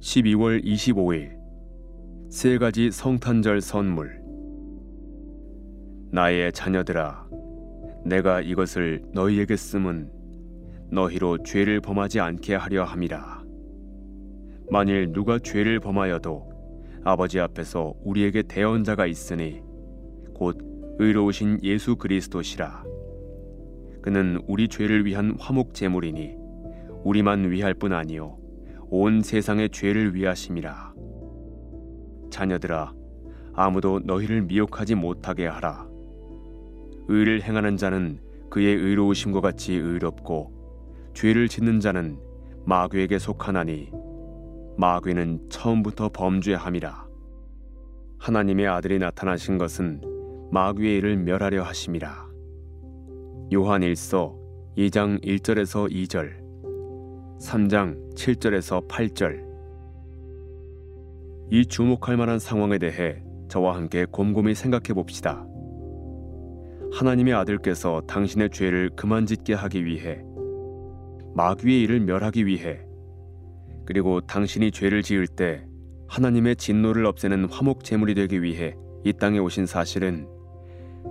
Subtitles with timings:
[0.00, 1.36] 12월 25일.
[2.30, 4.20] 세 가지 성탄절 선물.
[6.12, 7.26] 나의 자녀들아
[8.04, 10.12] 내가 이것을 너희에게 쓰면
[10.92, 13.42] 너희로 죄를 범하지 않게 하려 함이라.
[14.70, 16.48] 만일 누가 죄를 범하여도
[17.02, 19.62] 아버지 앞에서 우리에게 대언자가 있으니
[20.32, 20.58] 곧
[21.00, 22.84] 의로우신 예수 그리스도시라.
[24.00, 26.36] 그는 우리 죄를 위한 화목 제물이니
[27.02, 28.37] 우리만 위할 뿐 아니요
[28.90, 30.94] 온 세상의 죄를 위하심이라.
[32.30, 32.94] 자녀들아,
[33.54, 35.86] 아무도 너희를 미혹하지 못하게 하라.
[37.08, 38.20] 의를 행하는 자는
[38.50, 42.18] 그의 의로우심과 같이 의롭고 죄를 짓는 자는
[42.64, 43.90] 마귀에게 속하나니
[44.76, 47.06] 마귀는 처음부터 범죄함이라.
[48.18, 50.02] 하나님의 아들이 나타나신 것은
[50.50, 52.28] 마귀의 일을 멸하려 하심이라.
[53.54, 54.36] 요한 1서
[54.76, 56.47] 2장 1절에서 2절
[57.38, 59.46] 3장 7절에서 8절
[61.50, 65.46] 이 주목할 만한 상황에 대해 저와 함께 곰곰이 생각해 봅시다.
[66.92, 70.20] 하나님의 아들께서 당신의 죄를 그만 짓게 하기 위해
[71.34, 72.80] 마귀의 일을 멸하기 위해
[73.86, 75.64] 그리고 당신이 죄를 지을 때
[76.08, 80.26] 하나님의 진노를 없애는 화목 제물이 되기 위해 이 땅에 오신 사실은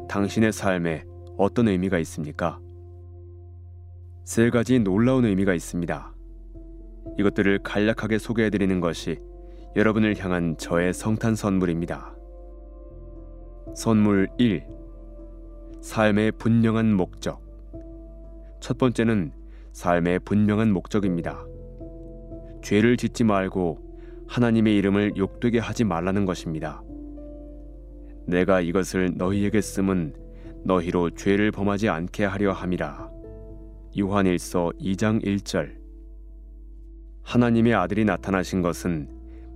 [0.09, 1.05] 당신의 삶에
[1.37, 2.59] 어떤 의미가 있습니까?
[4.25, 6.16] 세 가지 놀라운 의미가 있습니다.
[7.17, 9.19] 이것들을 간략하게 소개해 드리는 것이
[9.75, 12.15] 여러분을 향한 저의 성탄 선물입니다.
[13.75, 14.65] 선물 1.
[15.81, 17.41] 삶의 분명한 목적.
[18.59, 19.31] 첫 번째는
[19.73, 21.45] 삶의 분명한 목적입니다.
[22.63, 23.79] 죄를 짓지 말고
[24.27, 26.81] 하나님의 이름을 욕되게 하지 말라는 것입니다.
[28.25, 30.15] 내가 이것을 너희에게 쓰면
[30.65, 33.09] 너희로 죄를 범하지 않게 하려 함이라.
[33.97, 35.76] 요한일서 2장 1절.
[37.27, 39.07] 하나님의 아들이 나타나신 것은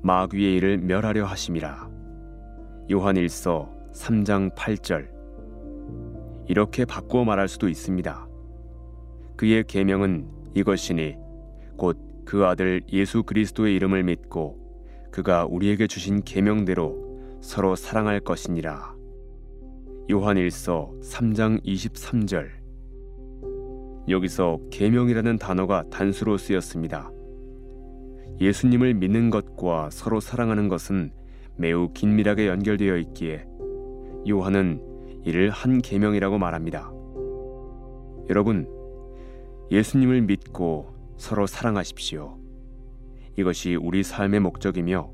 [0.04, 1.90] 마귀의 일을 멸하려 하심이라.
[2.92, 5.10] 요한일서 3장 8절.
[6.48, 8.28] 이렇게 바꾸어 말할 수도 있습니다.
[9.36, 11.16] 그의 계명은 이것이니
[11.78, 14.58] 곧 그 아들 예수 그리스도의 이름을 믿고
[15.12, 18.96] 그가 우리에게 주신 계명대로 서로 사랑할 것이니라.
[20.10, 22.48] 요한일서 3장 23절.
[24.08, 27.12] 여기서 계명이라는 단어가 단수로 쓰였습니다.
[28.42, 31.12] 예수님을 믿는 것과 서로 사랑하는 것은
[31.58, 33.46] 매우 긴밀하게 연결되어 있기에
[34.28, 34.82] 요한은
[35.24, 36.92] 이를 한 계명이라고 말합니다.
[38.30, 38.68] 여러분,
[39.70, 42.40] 예수님을 믿고 서로 사랑하십시오.
[43.38, 45.12] 이것이 우리 삶의 목적이며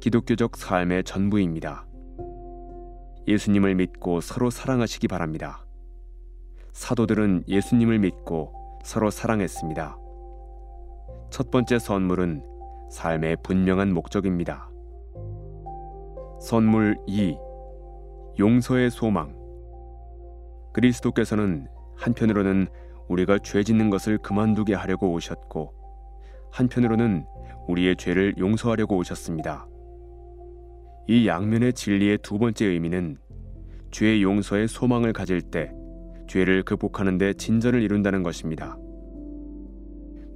[0.00, 1.86] 기독교적 삶의 전부입니다.
[3.26, 5.64] 예수님을 믿고 서로 사랑하시기 바랍니다.
[6.72, 8.52] 사도들은 예수님을 믿고
[8.84, 9.96] 서로 사랑했습니다.
[11.30, 12.55] 첫 번째 선물은
[12.90, 14.70] 삶의 분명한 목적입니다.
[16.40, 17.36] 선물 2.
[18.38, 19.34] 용서의 소망.
[20.72, 21.66] 그리스도께서는
[21.96, 22.68] 한편으로는
[23.08, 25.72] 우리가 죄 짓는 것을 그만두게 하려고 오셨고,
[26.52, 27.24] 한편으로는
[27.66, 29.66] 우리의 죄를 용서하려고 오셨습니다.
[31.08, 33.16] 이 양면의 진리의 두 번째 의미는
[33.90, 35.72] 죄 용서의 소망을 가질 때
[36.28, 38.76] 죄를 극복하는 데 진전을 이룬다는 것입니다.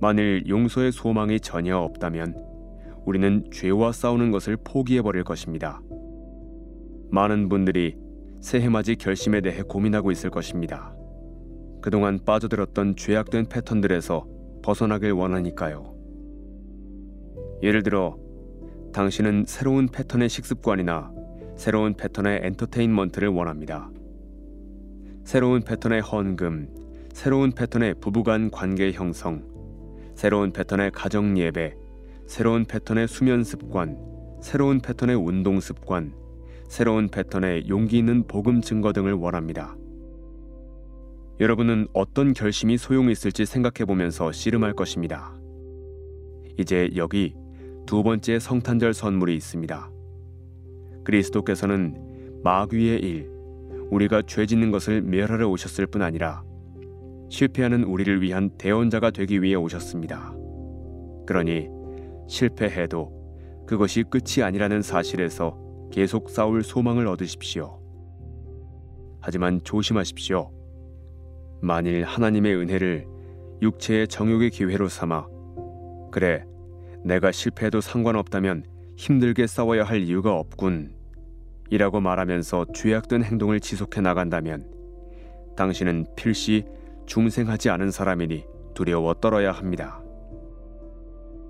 [0.01, 2.35] 만일 용서의 소망이 전혀 없다면
[3.05, 5.81] 우리는 죄와 싸우는 것을 포기해 버릴 것입니다.
[7.11, 7.97] 많은 분들이
[8.41, 10.95] 새해맞이 결심에 대해 고민하고 있을 것입니다.
[11.83, 14.27] 그동안 빠져들었던 죄악된 패턴들에서
[14.63, 15.95] 벗어나길 원하니까요.
[17.63, 18.17] 예를 들어
[18.93, 21.13] 당신은 새로운 패턴의 식습관이나
[21.57, 23.91] 새로운 패턴의 엔터테인먼트를 원합니다.
[25.25, 26.69] 새로운 패턴의 헌금,
[27.13, 29.50] 새로운 패턴의 부부간 관계 형성,
[30.21, 31.75] 새로운 패턴의 가정 예배,
[32.27, 33.97] 새로운 패턴의 수면 습관,
[34.43, 36.13] 새로운 패턴의 운동 습관,
[36.69, 39.75] 새로운 패턴의 용기 있는 복음 증거 등을 원합니다.
[41.41, 45.35] 여러분은 어떤 결심이 소용이 있을지 생각해 보면서 씨름할 것입니다.
[46.59, 47.35] 이제 여기
[47.87, 49.91] 두 번째 성탄절 선물이 있습니다.
[51.03, 53.31] 그리스도께서는 마귀의 일,
[53.91, 56.45] 우리가 죄 짓는 것을 멸하러 오셨을 뿐 아니라
[57.31, 60.35] 실패하는 우리를 위한 대원자가 되기 위해 오셨습니다.
[61.27, 61.69] 그러니
[62.29, 65.57] 실패해도 그것이 끝이 아니라는 사실에서
[65.93, 67.81] 계속 싸울 소망을 얻으십시오.
[69.21, 70.51] 하지만 조심하십시오.
[71.63, 73.07] 만일 하나님의 은혜를
[73.63, 75.27] 육체의 정욕의 기회로 삼아
[76.11, 76.45] 그래
[77.05, 78.65] 내가 실패해도 상관없다면
[78.97, 80.95] 힘들게 싸워야 할 이유가 없군
[81.71, 84.67] 이라고 말하면서 죄악된 행동을 지속해 나간다면
[85.57, 86.65] 당신은 필시
[87.11, 90.01] 중생하지 않은 사람이니 두려워 떨어야 합니다.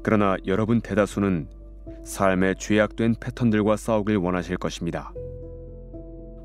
[0.02, 1.50] 그러나 여러분 대다수는
[2.02, 5.12] 삶의 죄악된 패턴들과 싸우길 원하실 것입니다.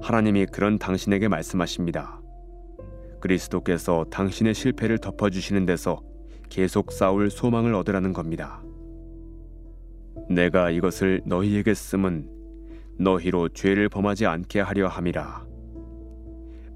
[0.02, 2.20] 하나님이 그런 당신에게 말씀하십니다.
[3.22, 6.02] 그리스도께서 당신의 실패를 덮어주시는 데서
[6.50, 8.62] 계속 싸울 소망을 얻으라는 겁니다.
[10.30, 12.30] 내가 이것을 너희에게 쓰면
[13.00, 15.46] 너희로 죄를 범하지 않게 하려 함이라.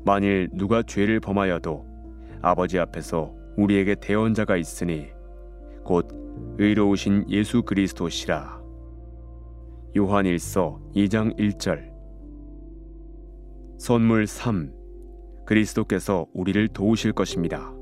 [0.06, 1.88] 만일 누가 죄를 범하여도
[2.41, 5.07] 아버지 앞에서 우리에게 대언자가 있으니
[5.83, 6.07] 곧
[6.57, 8.59] 의로우신 예수 그리스도시라.
[9.97, 11.89] 요한 1서 2장 1절
[13.77, 14.71] 선물 3
[15.45, 17.74] 그리스도께서 우리를 도우실 것입니다.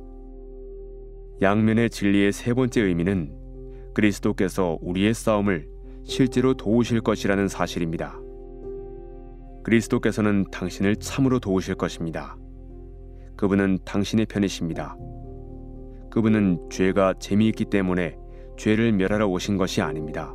[1.42, 3.36] 양면의 진리의 세 번째 의미는
[3.94, 5.68] 그리스도께서 우리의 싸움을
[6.04, 8.20] 실제로 도우실 것이라는 사실입니다.
[9.64, 12.38] 그리스도께서는 당신을 참으로 도우실 것입니다.
[13.38, 14.98] 그분은 당신의 편이십니다.
[16.10, 18.18] 그분은 죄가 재미있기 때문에
[18.58, 20.34] 죄를 멸하러 오신 것이 아닙니다.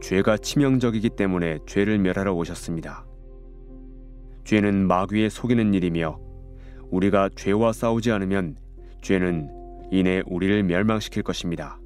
[0.00, 3.06] 죄가 치명적이기 때문에 죄를 멸하러 오셨습니다.
[4.44, 6.18] 죄는 마귀에 속이는 일이며
[6.90, 8.56] 우리가 죄와 싸우지 않으면
[9.02, 9.50] 죄는
[9.90, 11.78] 이내 우리를 멸망시킬 것입니다.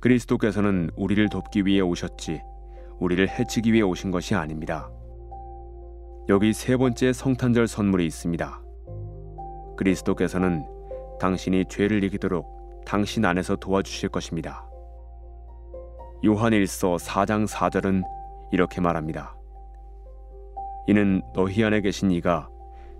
[0.00, 2.40] 그리스도께서는 우리를 돕기 위해 오셨지
[3.00, 4.90] 우리를 해치기 위해 오신 것이 아닙니다.
[6.28, 8.67] 여기 세 번째 성탄절 선물이 있습니다.
[9.78, 10.66] 그리스도께서는
[11.20, 14.68] 당신이 죄를 이기도록 당신 안에서 도와주실 것입니다.
[16.24, 18.02] 요한일서 4장 4절은
[18.50, 19.36] 이렇게 말합니다.
[20.88, 22.48] 이는 너희 안에 계신 이가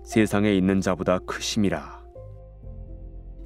[0.03, 1.99] 세상에 있는 자보다 크심이라.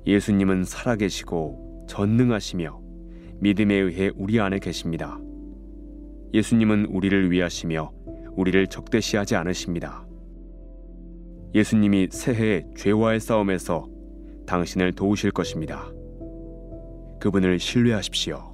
[0.05, 2.81] 예수님은 살아계시고 전능하시며
[3.39, 5.17] 믿음에 의해 우리 안에 계십니다.
[6.33, 7.91] 예수님은 우리를 위하시며
[8.35, 10.05] 우리를 적대시하지 않으십니다.
[11.53, 13.87] 예수님이 새해의 죄와의 싸움에서
[14.45, 15.91] 당신을 도우실 것입니다.
[17.19, 18.52] 그분을 신뢰하십시오.